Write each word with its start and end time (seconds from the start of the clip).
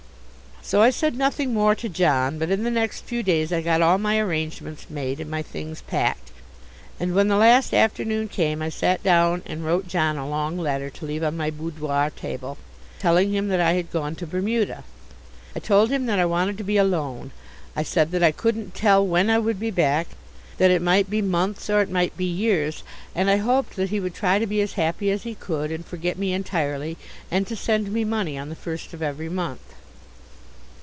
So 0.63 0.81
I 0.81 0.91
said 0.91 1.17
nothing 1.17 1.53
more 1.53 1.73
to 1.75 1.89
John, 1.89 2.37
but 2.39 2.51
in 2.51 2.63
the 2.63 2.71
next 2.71 3.03
few 3.03 3.23
days 3.23 3.51
I 3.51 3.61
got 3.61 3.81
all 3.81 3.97
my 3.97 4.17
arrangements 4.19 4.89
made 4.89 5.19
and 5.19 5.29
my 5.29 5.41
things 5.41 5.81
packed. 5.81 6.31
And 6.99 7.13
when 7.13 7.27
the 7.27 7.35
last 7.35 7.73
afternoon 7.73 8.29
came 8.29 8.61
I 8.61 8.69
sat 8.69 9.03
down 9.03 9.41
and 9.45 9.65
wrote 9.65 9.87
John 9.89 10.17
a 10.17 10.29
long 10.29 10.57
letter, 10.57 10.89
to 10.89 11.05
leave 11.05 11.23
on 11.23 11.35
my 11.35 11.49
boudoir 11.49 12.09
table, 12.11 12.57
telling 12.99 13.33
him 13.33 13.49
that 13.49 13.59
I 13.59 13.73
had 13.73 13.91
gone 13.91 14.15
to 14.17 14.27
Bermuda. 14.27 14.83
I 15.55 15.59
told 15.59 15.89
him 15.89 16.05
that 16.05 16.19
I 16.19 16.25
wanted 16.25 16.57
to 16.59 16.63
be 16.63 16.77
alone: 16.77 17.31
I 17.75 17.81
said 17.83 18.11
that 18.11 18.23
I 18.23 18.31
couldn't 18.31 18.73
tell 18.75 19.05
when 19.05 19.29
I 19.29 19.39
would 19.39 19.59
be 19.59 19.71
back 19.71 20.09
that 20.57 20.71
it 20.71 20.81
might 20.81 21.09
be 21.09 21.21
months, 21.23 21.69
or 21.71 21.81
it 21.81 21.89
might 21.91 22.15
be 22.15 22.23
years, 22.25 22.83
and 23.13 23.29
I 23.29 23.37
hoped 23.37 23.75
that 23.75 23.89
he 23.89 23.99
would 23.99 24.13
try 24.13 24.39
to 24.39 24.47
be 24.47 24.61
as 24.61 24.73
happy 24.73 25.09
as 25.11 25.23
he 25.23 25.35
could 25.35 25.69
and 25.71 25.83
forget 25.85 26.17
me 26.19 26.31
entirely, 26.31 26.95
and 27.31 27.45
to 27.47 27.57
send 27.57 27.91
me 27.91 28.05
money 28.05 28.37
on 28.37 28.47
the 28.47 28.55
first 28.55 28.93
of 28.93 29.01
every 29.01 29.27
month. 29.27 29.59